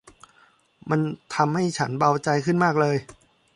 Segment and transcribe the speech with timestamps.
[0.89, 1.01] มัน
[1.35, 2.97] ทำให้ฉันเบาใจขึ้นมากเลย